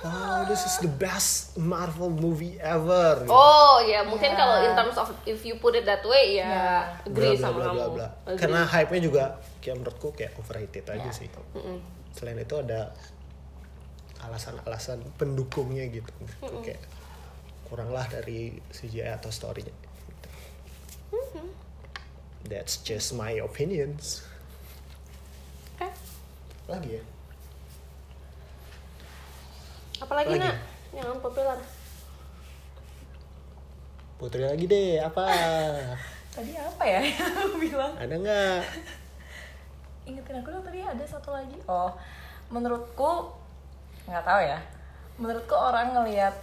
[0.00, 3.28] wow this is the best Marvel movie ever gitu.
[3.28, 4.38] Oh ya mungkin Ya.
[4.40, 6.72] kalau in terms of if you put it that way ya Ya.
[7.04, 7.76] agree Bla, bla, sama bla, kamu.
[7.76, 8.06] bla, bla.
[8.24, 8.38] Agree.
[8.40, 9.24] karena hype-nya juga
[9.60, 11.12] kayak menurutku kayak overrated aja Ya.
[11.12, 11.76] sih Mm-mm.
[12.12, 12.88] selain itu ada
[14.22, 16.56] alasan-alasan pendukungnya gitu, gitu.
[16.62, 16.80] kayak
[17.68, 19.74] kurang lah dari CGI atau storynya
[22.46, 24.24] that's just my opinions.
[25.78, 25.88] Oke.
[26.70, 27.02] lagi ya?
[30.02, 30.42] Apalagi Lagi.
[30.46, 30.56] nak?
[30.92, 31.58] Yang unpopular?
[34.22, 35.26] putri lagi deh apa?
[36.38, 37.92] Tadi apa ya yang aku bilang?
[37.98, 38.60] Ada nggak?
[40.06, 41.58] Ingetin aku dong tadi ada satu lagi.
[41.66, 41.90] Oh
[42.54, 43.34] menurutku
[44.06, 44.58] nggak tahu ya.
[45.18, 46.38] Menurutku orang ngelihat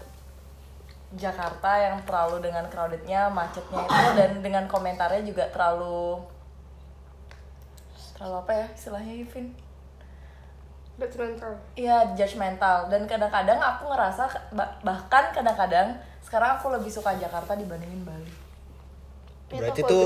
[1.10, 6.22] Jakarta yang terlalu dengan crowdednya macetnya itu dan dengan komentarnya juga terlalu
[8.14, 9.48] terlalu apa ya istilahnya Ivin
[11.00, 11.56] Detrimental.
[11.80, 12.92] Iya judgmental.
[12.92, 18.28] Dan kadang-kadang aku ngerasa bah- bahkan kadang-kadang sekarang aku lebih suka Jakarta dibandingin Bali.
[19.50, 20.00] berarti itu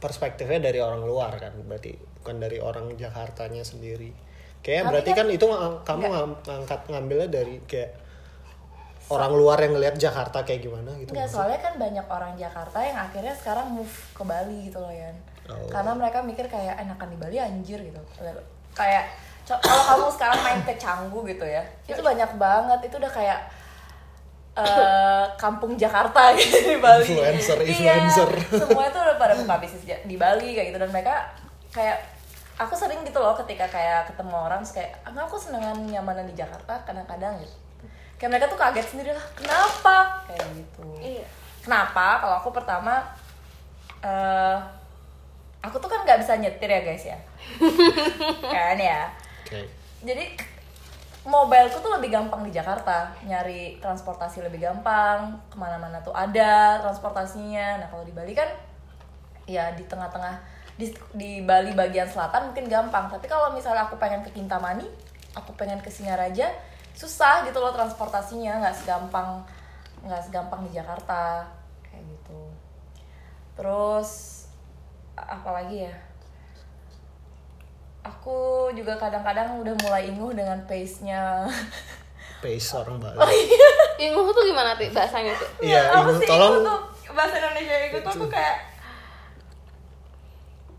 [0.00, 1.52] perspektifnya dari orang luar kan?
[1.68, 4.10] Berarti bukan dari orang Jakartanya sendiri.
[4.64, 5.46] Kayak berarti kan, kan- itu
[5.84, 7.92] kamu ngam- ngangkat ngambilnya dari kayak
[9.10, 12.94] orang luar yang ngelihat Jakarta kayak gimana gitu Enggak, soalnya kan banyak orang Jakarta yang
[12.96, 15.16] akhirnya sekarang move ke Bali gitu loh Yan.
[15.50, 15.66] Oh.
[15.66, 17.98] Karena mereka mikir kayak enakan di Bali anjir gitu.
[18.70, 19.10] Kayak
[19.42, 22.78] kalau kamu sekarang main ke Canggu gitu ya, itu banyak banget.
[22.86, 23.40] Itu udah kayak
[24.54, 27.02] eh, kampung Jakarta gitu di Bali.
[27.02, 28.30] Influencer, Iya, influencer.
[28.62, 31.34] semua itu udah pada buka bisnis di Bali kayak gitu dan mereka
[31.74, 31.98] kayak
[32.60, 36.34] aku sering gitu loh ketika kayak ketemu orang terus kayak "Ah, aku senengan nyamanan di
[36.36, 37.56] Jakarta kadang-kadang gitu
[38.20, 40.20] kayak mereka tuh kaget sendiri lah kenapa?
[40.28, 40.84] Kayak gitu.
[41.00, 41.26] Iya.
[41.64, 43.00] kenapa kalau aku pertama
[44.04, 44.56] eh
[45.64, 47.18] aku tuh kan nggak bisa nyetir ya guys ya?
[48.54, 49.08] Kan ya?
[49.44, 49.60] Oke.
[50.00, 50.36] jadi
[51.24, 53.12] mobileku tuh lebih gampang di Jakarta.
[53.24, 57.80] Nyari transportasi lebih gampang ke mana-mana tuh ada transportasinya.
[57.80, 58.48] Nah kalau di Bali kan
[59.44, 60.40] ya di tengah-tengah
[60.80, 63.12] di, di Bali bagian selatan mungkin gampang.
[63.12, 64.88] Tapi kalau misalnya aku pengen ke Kintamani
[65.36, 66.50] aku pengen ke Singaraja
[66.94, 69.40] susah gitu loh transportasinya nggak segampang
[70.04, 71.44] nggak segampang di Jakarta
[71.84, 72.40] kayak gitu.
[73.56, 74.10] Terus
[75.16, 75.94] apalagi ya?
[78.00, 81.44] Aku juga kadang-kadang udah mulai inguh dengan pace-nya.
[82.40, 83.36] Pace orang Oh, Bali
[84.08, 85.48] Inguh tuh gimana tuh bahasanya tuh?
[85.60, 86.80] iya apa Ibu, sih tolong itu tuh?
[87.12, 88.56] Bahasa Indonesia itu tuh, tuh kayak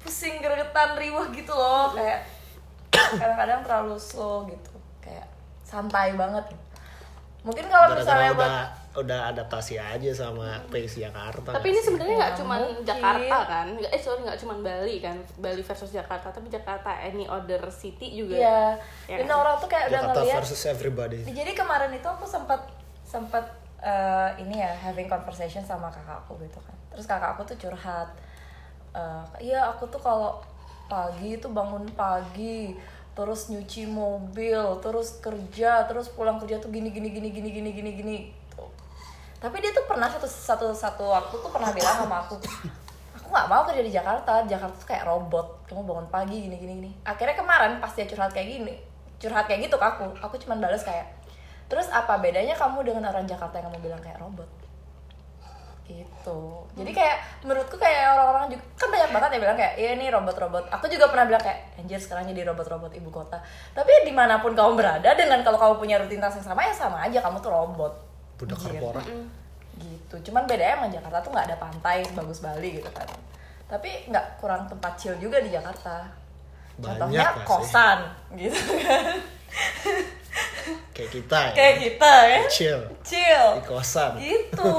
[0.02, 1.94] pusing gregetan riwah gitu loh.
[1.94, 2.26] Kayak
[3.22, 4.71] kadang-kadang terlalu slow gitu
[5.72, 6.44] santai banget
[7.42, 8.52] mungkin kalau misalnya udah buat
[8.94, 12.56] udah adaptasi aja sama pace Jakarta tapi ini sebenarnya nggak Ya, cuma.
[12.84, 17.64] Jakarta kan eh sorry nggak cuma Bali kan Bali versus Jakarta tapi Jakarta any other
[17.72, 18.62] city juga Iya.
[19.08, 19.40] Ya Dan kan?
[19.40, 20.38] orang tuh kayak udah Jakarta ngeliat.
[20.38, 22.62] versus everybody Jadi kemarin itu aku sempat
[23.02, 23.48] sempat
[23.80, 26.76] eh, ini ya having conversation sama kakakku gitu kan.
[26.92, 28.12] Terus kakak aku tuh curhat.
[28.92, 30.38] Eh, Iya aku tuh kalau
[30.86, 32.76] pagi itu bangun pagi
[33.12, 37.92] terus nyuci mobil terus kerja terus pulang kerja tuh gini gini gini gini gini gini
[37.92, 38.64] gini gitu.
[39.44, 42.40] tapi dia tuh pernah satu satu satu waktu tuh pernah bilang sama aku
[43.20, 46.74] aku nggak mau kerja di Jakarta Jakarta tuh kayak robot kamu bangun pagi gini gini
[46.80, 48.76] gini akhirnya kemarin pas dia curhat kayak gini
[49.20, 51.12] curhat kayak gitu ke aku aku cuman balas kayak
[51.68, 54.48] terus apa bedanya kamu dengan orang Jakarta yang kamu bilang kayak robot
[56.00, 56.64] gitu.
[56.80, 60.64] Jadi kayak menurutku kayak orang-orang juga kan banyak banget yang bilang kayak iya ini robot-robot.
[60.72, 63.44] Aku juga pernah bilang kayak anjir sekarang jadi robot-robot ibu kota.
[63.76, 66.74] Tapi ya di mana pun kamu berada dengan kalau kamu punya rutinitas yang sama ya
[66.74, 67.94] sama aja kamu tuh robot.
[68.40, 68.80] Budak Anjir.
[68.80, 69.04] korpora
[69.82, 70.16] gitu.
[70.32, 73.10] Cuman bedanya emang Jakarta tuh nggak ada pantai bagus Bali gitu kan.
[73.66, 76.21] Tapi nggak kurang tempat chill juga di Jakarta
[76.78, 77.46] Banyak contohnya sih?
[77.48, 77.98] kosan
[78.38, 79.06] gitu kan.
[80.92, 81.54] Kayak kita ya.
[81.56, 84.12] Kayak kita ya chill chill di kosan.
[84.20, 84.74] Gitu.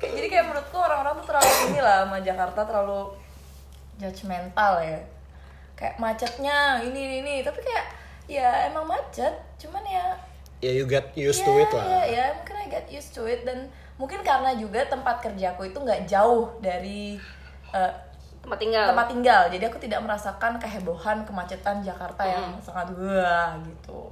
[0.00, 3.00] Kayak- jadi kayak menurutku orang-orang tuh terlalu inilah sama Jakarta terlalu
[3.96, 5.00] judgmental ya.
[5.78, 7.34] Kayak macetnya ini ini, ini.
[7.46, 7.86] tapi kayak
[8.28, 10.04] ya emang macet cuman ya
[10.58, 11.84] ya you get used to ya, it lah.
[11.86, 13.46] ya, ya mungkin I get used to it.
[13.46, 17.14] Dan mungkin karena juga tempat kerjaku itu nggak jauh dari
[17.70, 17.92] eh,
[18.48, 18.86] tempat tinggal.
[18.88, 19.42] Tempat tinggal.
[19.52, 24.08] Jadi aku tidak merasakan kehebohan kemacetan Jakarta yang sangat wah gitu.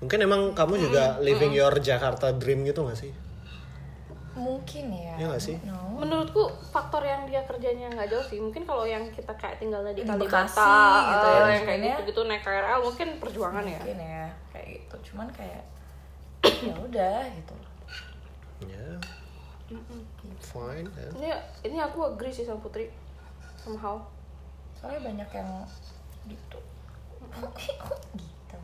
[0.00, 3.12] Mungkin emang kamu juga living your Jakarta dream gitu gak sih?
[4.32, 5.14] Mungkin ya.
[5.20, 5.56] Iya nggak sih?
[5.68, 6.00] No.
[6.00, 8.40] menurutku faktor yang dia kerjanya nggak jauh sih.
[8.40, 11.82] Mungkin kalau yang kita kayak tinggalnya di Di Kalibata Bekasi gitu ya, yang kayak mungkin
[11.84, 11.92] ya.
[11.92, 13.80] gitu gitu naik KRL mungkin perjuangan ya.
[13.84, 14.96] Mungkin ya kayak gitu.
[15.12, 15.62] Cuman kayak
[16.72, 17.54] ya udah gitu.
[18.64, 18.88] Ya.
[20.40, 21.08] Fine ya.
[21.20, 21.28] ini
[21.68, 22.88] ini aku agree sih sama Putri
[23.60, 23.96] somehow.
[24.74, 25.50] Soalnya banyak yang
[26.26, 26.58] gitu.
[27.30, 28.56] Gitu?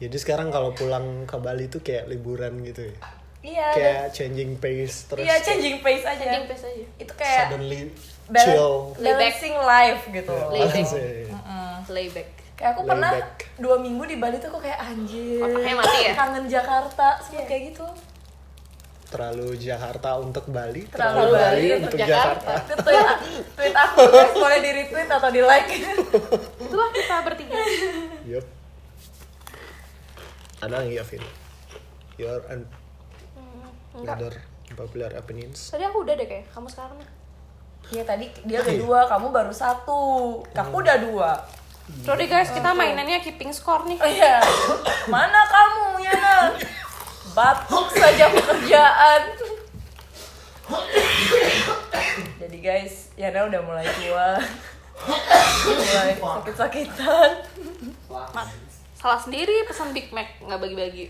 [0.00, 2.94] Jadi sekarang kalau pulang ke Bali tuh kayak liburan gitu ya?
[3.40, 6.20] Iya dan- kayak changing pace terus iya changing pace aja.
[6.20, 6.84] Changing pace aja.
[6.98, 7.80] Itu kayak suddenly
[8.26, 8.72] balan- chill.
[8.96, 10.84] balancing life gitu Layback.
[10.84, 11.28] Asik.
[11.90, 13.10] layback kayak aku pernah
[13.56, 16.12] dua minggu di Bali tuh aku kayak anjir Otaknya mati ya?
[16.14, 17.86] kangen Jakarta sempet kayak gitu
[19.10, 22.50] terlalu Jakarta untuk Bali Terlalu Bali untuk untuk Jakarta.
[22.50, 23.06] Jakarta, itu tweet,
[23.58, 25.70] tweet aku guys boleh di retweet atau di like
[26.64, 27.58] itulah kita bertiga
[28.24, 28.46] Yup.
[30.62, 31.24] ada nggak ya Vin
[32.16, 32.64] your and
[33.98, 34.34] enggak other
[34.78, 37.10] popular opinions tadi aku udah deh kayak kamu sekarang nih
[37.90, 40.00] Iya tadi dia udah dua, kamu baru satu.
[40.46, 41.42] Aku udah dua.
[42.06, 43.98] Sorry guys, kita mainannya keeping score nih.
[43.98, 44.38] Oh iya.
[45.14, 46.54] Mana kamu, Yana?
[47.30, 49.22] Batuk saja pekerjaan.
[52.40, 54.38] Jadi guys, Yana udah mulai tua.
[55.64, 57.30] mulai sakit-sakitan.
[58.92, 61.08] Salah sendiri pesan Big Mac nggak bagi-bagi.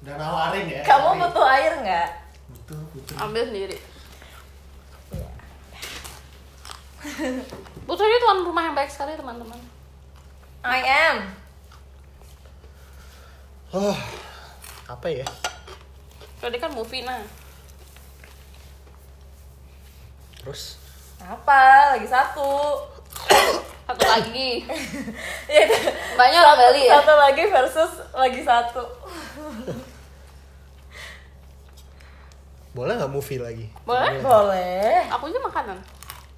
[0.00, 2.08] udah nawarin ya Kamu butuh air nggak?
[2.48, 3.76] butuh butuh Ambil sendiri.
[5.12, 5.28] Iya.
[7.84, 9.60] Putri ini tuan rumah yang baik sekali teman-teman.
[10.64, 11.16] I am.
[13.70, 13.96] oh
[14.90, 15.26] apa ya
[16.40, 17.20] Tadi kan movie nah.
[20.40, 20.80] terus
[21.20, 21.92] Apa?
[21.92, 22.80] Lagi satu.
[23.90, 24.64] Satu lagi.
[25.52, 25.66] Iya,
[26.16, 26.96] Banyak satu, Bali ya.
[26.96, 28.80] satu lagi versus lagi satu.
[32.70, 34.16] boleh nggak movie lagi Boleh?
[34.22, 35.04] Boleh.
[35.10, 35.76] Aku aja makanan.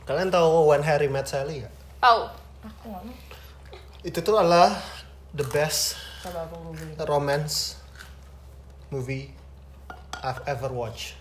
[0.02, 2.20] kalian tahu When Harry Met Sally nggak Tahu.
[2.66, 2.88] Aku
[4.02, 4.74] itu tuh adalah
[5.30, 5.94] the best
[6.26, 6.98] Coba aku googling.
[7.06, 7.78] romance
[8.92, 9.32] movie
[10.20, 11.16] I've ever watched.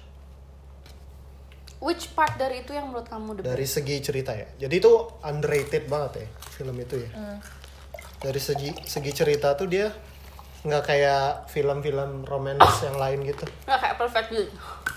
[1.81, 3.81] Which part dari itu yang menurut kamu the dari best?
[3.81, 4.45] segi cerita ya.
[4.67, 4.91] Jadi itu
[5.25, 7.09] underrated banget ya film itu ya.
[8.21, 9.89] Dari segi segi cerita tuh dia
[10.61, 13.49] nggak kayak film-film romance yang lain gitu.
[13.65, 14.29] Nggak kayak perfect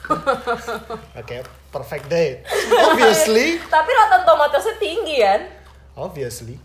[0.04, 2.44] nggak kayak perfect date
[2.92, 3.56] obviously.
[3.64, 5.40] Tapi Rotten Tomatoes-nya tinggi kan?
[5.96, 6.60] obviously.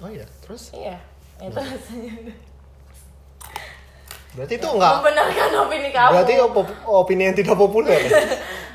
[0.00, 0.72] Oh ya terus?
[0.72, 0.96] Iya.
[1.42, 2.32] Itu rasanya.
[4.28, 6.10] Berarti itu nggak Membenarkan opini kamu.
[6.12, 7.98] berarti op- opini yang tidak populer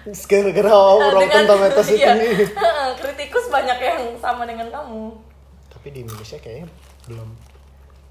[0.04, 0.74] gara-gara
[1.10, 2.14] Rotten Tomatoes itu iya.
[2.44, 5.14] Heeh, Kritikus banyak yang sama dengan kamu.
[5.70, 6.68] tapi di Indonesia kayaknya
[7.06, 7.30] belum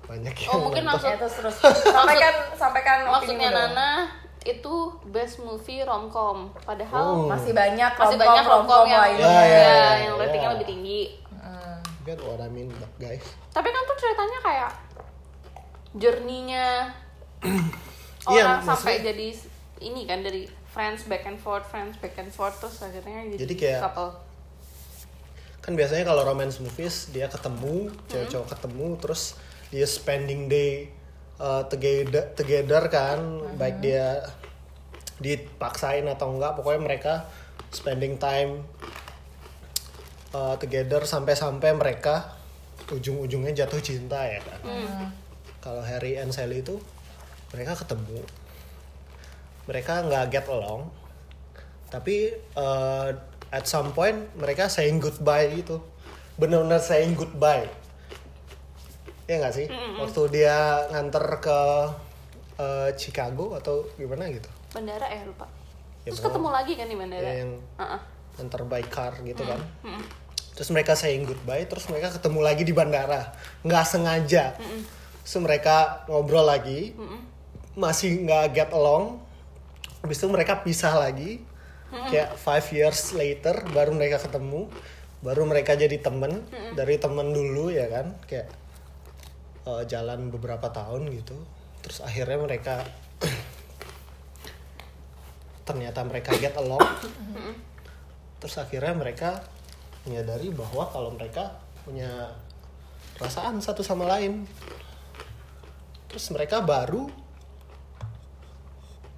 [0.05, 1.05] banyak yang Oh, mungkin nonton.
[1.05, 1.57] Ya terus terus
[1.97, 3.49] sampaikan sampaikan Maksudnya.
[3.49, 3.91] Nana
[4.43, 4.75] itu
[5.07, 6.51] best movie romcom.
[6.59, 7.27] Padahal Oh.
[7.27, 9.23] masih banyak masih romcom- banyak romcom yang lainnya.
[9.23, 10.21] Ya, ya, ya, ya, yang ya.
[10.21, 11.01] ratingnya lebih tinggi.
[12.03, 12.67] Get what I mean
[12.99, 14.71] guys Tapi kan tuh ceritanya kayak
[15.95, 16.91] journey-nya
[18.23, 19.27] Iya, orang sampai maksudnya- jadi
[19.83, 23.55] ini kan dari friends back and forth friends back and forth terus akhirnya jadi, Jadi
[23.57, 24.11] kayak- couple.
[25.59, 29.23] kan biasanya kalau romance movies dia ketemu cewek cowok ketemu terus
[29.71, 30.91] dia spending day
[31.39, 33.19] uh, together together kan
[33.55, 34.27] baik dia
[35.19, 37.15] dipaksain atau enggak pokoknya mereka
[37.71, 38.67] spending time
[40.33, 42.35] uh, together sampai-sampai mereka
[42.91, 44.61] ujung-ujungnya jatuh cinta ya kan.
[45.63, 46.83] Kalau Harry and Sally itu
[47.53, 48.21] mereka ketemu.
[49.69, 50.89] Mereka nggak get along.
[51.93, 53.13] Tapi uh,
[53.53, 55.85] at some point mereka saying goodbye gitu.
[56.41, 57.69] Benar-benar saying goodbye.
[59.29, 59.69] Ya nggak sih?
[60.01, 61.61] Waktu dia nganter ke
[62.59, 64.49] uh, Chicago atau gimana gitu.
[64.73, 65.47] Bandara eh lupa.
[66.03, 67.23] Ya, terus ketemu lagi kan di bandara?
[67.23, 68.01] Ya, yang Heeh.
[68.41, 69.61] nganter by car gitu kan.
[70.57, 73.37] Terus mereka saying goodbye terus mereka ketemu lagi di bandara.
[73.63, 74.57] Nggak sengaja.
[75.23, 76.97] Terus mereka ngobrol lagi
[77.73, 79.21] masih nggak get along
[80.03, 81.41] habis itu mereka pisah lagi.
[81.93, 84.67] Kayak five years later baru mereka ketemu
[85.23, 86.43] baru mereka jadi temen.
[86.75, 88.19] Dari temen dulu ya kan?
[88.27, 88.51] Kayak
[89.69, 91.39] eh, jalan beberapa tahun gitu.
[91.87, 92.83] Terus akhirnya mereka
[95.69, 96.83] ternyata mereka get along.
[98.43, 99.39] Terus akhirnya mereka
[100.03, 102.35] menyadari bahwa kalau mereka punya
[103.15, 104.43] perasaan satu sama lain.
[106.11, 107.22] Terus mereka baru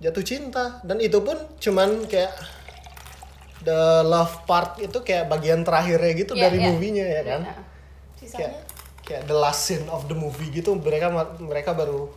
[0.05, 0.85] jatuh cinta.
[0.85, 2.33] Dan itu pun cuman kayak
[3.65, 6.67] the love part itu kayak bagian terakhirnya gitu Iya, dari iya.
[6.69, 7.43] movie-nya ya kan?
[7.49, 7.55] Iya.
[8.21, 8.37] Sisanya?
[8.37, 8.55] kayak
[9.05, 12.09] kayak the last scene of the movie gitu mereka mereka baru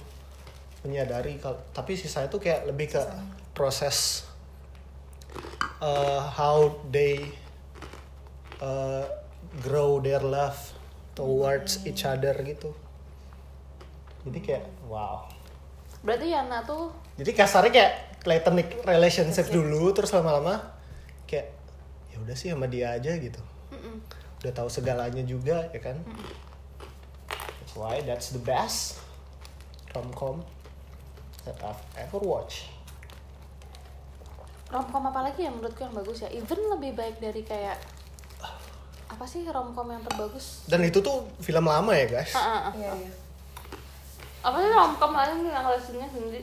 [0.88, 3.02] menyadari kalau tapi sisanya tuh kayak lebih ke
[3.52, 4.24] proses
[5.84, 7.28] uh, how they
[8.64, 9.04] uh,
[9.60, 10.56] grow their love
[11.12, 12.72] towards each other gitu.
[14.24, 15.28] Jadi kayak wow
[16.08, 17.94] berarti Yana tuh jadi kasarnya kayak
[18.24, 20.60] platonic relationship dulu terus lama-lama
[21.28, 21.52] kayak
[22.12, 23.42] ya udah sih sama dia aja gitu.
[24.42, 26.00] Udah tahu segalanya juga ya kan?
[27.28, 29.02] That's why that's the best
[29.92, 30.46] romcom
[31.44, 32.72] that I've ever watched.
[34.72, 36.30] Romcom apa lagi yang menurutku yang bagus ya?
[36.32, 37.80] Even lebih baik dari kayak
[39.08, 40.68] apa sih romcom yang terbagus?
[40.68, 42.36] Dan itu tuh film lama ya guys?
[42.36, 42.74] Ah, ah, ah.
[42.76, 43.12] Iya, iya.
[44.46, 46.42] Apa sih romcom lain yang lesnya sendiri?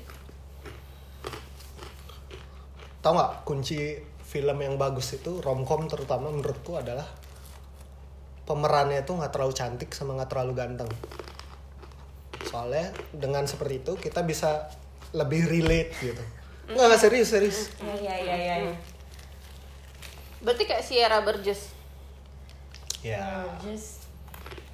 [3.05, 7.07] Tau nggak kunci film yang bagus itu romcom terutama menurutku adalah
[8.45, 10.91] pemerannya itu nggak terlalu cantik sama nggak terlalu ganteng.
[12.49, 14.69] Soalnya dengan seperti itu kita bisa
[15.15, 16.25] lebih relate gitu.
[16.71, 17.59] Nggak nggak serius serius.
[17.79, 18.57] Iya, iya, iya, iya.
[18.71, 18.77] iya.
[20.45, 21.73] berarti kayak Sierra Burgess.
[23.01, 23.49] Ya.
[23.65, 24.05] Just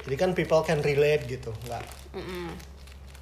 [0.05, 1.85] jadi kan people can relate gitu nggak?
[2.17, 2.49] Mm-mm.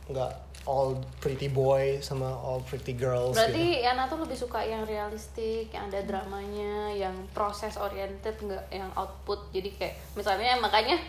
[0.08, 0.32] Nggak
[0.64, 3.40] all pretty boy sama all pretty girls gitu.
[3.40, 8.90] berarti Yana tuh lebih suka yang realistik yang ada dramanya yang proses oriented nggak yang
[8.92, 9.48] output.
[9.48, 11.00] Jadi kayak misalnya makanya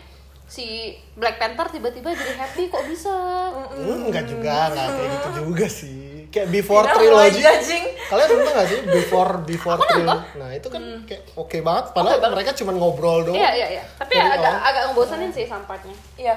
[0.48, 3.12] si Black Panther tiba-tiba jadi happy kok bisa?
[3.52, 6.00] Hmm, enggak juga nggak kayak gitu juga sih.
[6.30, 7.84] Kayak before Kita mulai trilogy judging.
[8.06, 12.50] kalian nonton gak sih before before trilogy nah itu kan kayak oke banget padahal mereka
[12.54, 13.34] cuma ngobrol doang.
[13.36, 13.84] Iya iya iya.
[13.98, 16.34] Tapi Dari agak agak ngebosenin sih sampahnya Iya.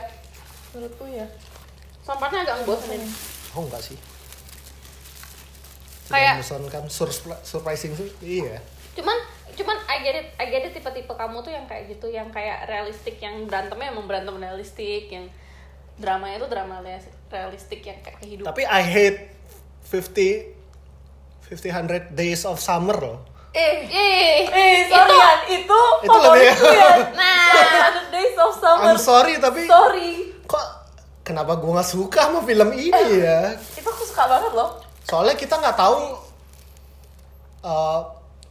[0.73, 1.26] Menurutku ya.
[2.03, 3.03] Sampahnya agak ngebosenin
[3.53, 3.97] oh enggak sih.
[6.05, 8.09] Kayak- kan surpri- surprising sih.
[8.21, 8.59] Iya.
[8.93, 9.17] Cuman
[9.53, 12.65] cuman I get it I get it tipe-tipe kamu tuh yang kayak gitu yang kayak
[12.65, 15.29] realistik yang berantemnya emang berantem realistik yang
[15.95, 18.47] dramanya itu drama real- realistik yang kayak kehidupan.
[18.47, 19.19] Tapi I hate
[19.85, 20.53] 50
[21.47, 23.19] 50 100 days of summer loh.
[23.53, 26.41] Eh eh Eh, sorry Yan, itu Itu lebih-
[26.73, 26.93] ya.
[27.13, 27.53] nah.
[28.01, 28.85] 100 Days of Summer.
[28.87, 30.33] I'm sorry tapi Sorry.
[30.43, 30.83] kok
[31.23, 34.77] kenapa gua nggak suka sama film ini ya Itu aku suka banget loh.
[35.03, 35.97] soalnya kita nggak tahu
[37.62, 37.99] eh,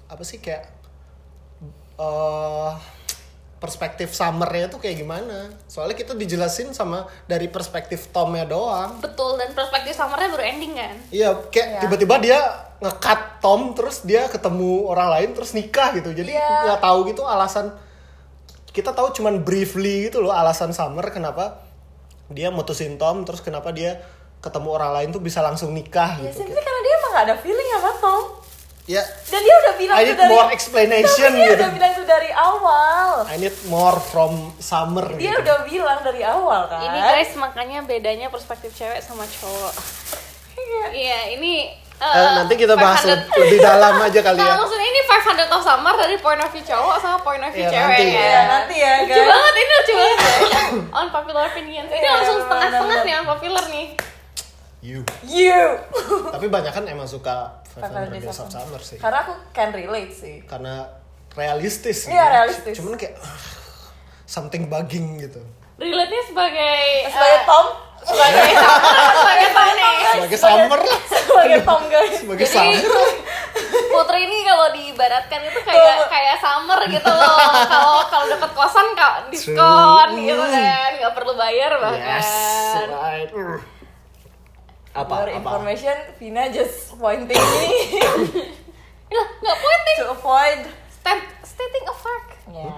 [0.06, 0.64] apa sih kayak
[1.94, 2.72] eh
[3.56, 9.52] perspektif summernya tuh kayak gimana soalnya kita dijelasin sama dari perspektif Tomnya doang betul dan
[9.52, 11.80] perspektif summernya baru ending kan iya kayak Iya.
[11.80, 12.38] tiba-tiba dia
[12.82, 16.50] ngekat Tom terus dia ketemu orang lain terus nikah gitu jadi Iya.
[16.66, 17.70] nggak tahu gitu alasan
[18.68, 21.62] kita tahu cuman briefly gitu loh alasan Summer kenapa
[22.28, 23.98] dia mutusin Tom terus kenapa dia
[24.38, 27.36] ketemu orang lain tuh bisa langsung nikah Ya gitu simply karena dia emang gak ada
[27.38, 28.22] feeling sama Tom.
[28.82, 31.54] ya Dan dia udah bilang I need dari more explanation dia gitu.
[31.56, 33.10] udah bilang itu dari awal.
[33.24, 35.40] I need more from Summer Dia gitu.
[35.40, 36.82] udah bilang dari awal kan.
[36.82, 39.74] ini guys makanya bedanya perspektif cewek sama cowok
[40.92, 41.70] iya ini
[42.02, 44.54] Eh, eh, nanti kita bahas 500 lebih, dalam aja kali Nah, ya.
[44.58, 47.70] maksudnya ini 500 of summer dari point of view cowok sama point of view Iya,
[47.70, 48.06] cewek nanti.
[48.08, 48.26] ya.
[48.26, 49.28] Ya, nanti ya, Lucu guys.
[49.28, 50.18] banget ini lucu banget.
[51.00, 51.84] Unpopular opinion.
[51.84, 53.86] Ini Iya, langsung setengah-setengah nih unpopular nih.
[54.82, 54.98] You.
[55.22, 55.62] You.
[56.28, 58.98] Tapi banyak kan emang suka Five Five Hundred Hundred Days Days of Summer sih.
[58.98, 60.42] Karena aku can relate sih.
[60.42, 60.82] Karena
[61.32, 61.98] realistis.
[62.04, 62.34] Iya, gitu.
[62.34, 62.74] realistis.
[62.76, 63.14] Cuman kayak
[64.24, 65.38] something bugging gitu.
[65.74, 66.78] relate nya sebagai
[67.08, 67.66] Sebagai eh, Tom,
[68.02, 68.42] sebagai
[69.12, 71.00] sebagai Tom nih Sebagai summer lah.
[71.08, 72.14] sebagai Tom guys.
[72.16, 73.08] Sebagai Jadi summer.
[73.92, 77.36] Putri ini kalau diibaratkan itu kayak kayak summer gitu loh.
[77.64, 79.56] Kalau kalau dapat kosan kak diskon
[80.10, 80.20] True.
[80.22, 82.18] gitu kan, nggak perlu bayar bahkan.
[82.18, 82.28] Yes,
[82.88, 83.30] right.
[84.92, 85.14] Apa?
[85.14, 85.32] For apa?
[85.34, 87.68] information, Vina just pointing me
[89.10, 89.96] Lah, nggak pointing.
[89.98, 90.60] to avoid.
[90.90, 92.30] Stat- stating a fact.
[92.46, 92.68] Ya,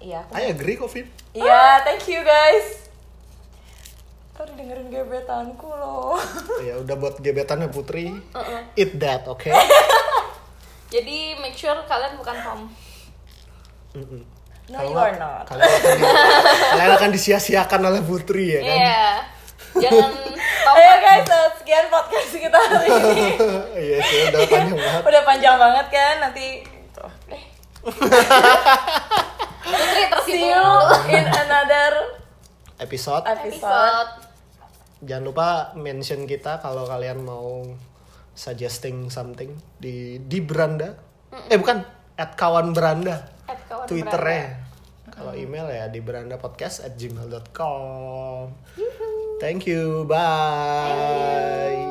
[0.00, 0.18] iya.
[0.22, 1.08] aku- I agree kok, Vin.
[1.30, 2.87] Iya, thank you guys.
[4.38, 6.14] Tadi dengerin gebetanku loh.
[6.68, 8.14] Ya udah buat gebetannya Putri.
[8.74, 9.50] Eat that, oke?
[10.94, 12.60] Jadi make sure kalian bukan Tom.
[13.92, 14.22] Mm-mm.
[14.68, 15.42] No, Kalau you nggak, are not.
[15.44, 16.06] Kalian akan, di-
[16.70, 18.76] kalian akan disia-siakan oleh Putri ya kan?
[18.78, 19.04] Iya.
[19.74, 20.74] Jangan Tom.
[20.76, 23.28] Ayo guys, eh, sekian podcast kita hari ini.
[23.74, 25.02] Iya sih, udah panjang banget.
[25.02, 26.46] Udah panjang banget kan, nanti
[26.92, 27.10] tuh.
[27.32, 27.42] Eh,
[29.58, 31.90] Putri see tersinggung in another
[32.78, 33.24] Episode.
[33.26, 33.58] episode.
[33.58, 34.27] Episode.
[35.02, 37.62] Jangan lupa mention kita kalau kalian mau
[38.34, 40.94] suggesting something di di beranda.
[41.50, 41.82] Eh bukan,
[42.18, 43.30] at kawan beranda.
[43.46, 44.66] At kawan Twitternya.
[45.10, 48.54] Kalau email ya di beranda podcast at gmail.com.
[49.42, 51.87] Thank you, bye.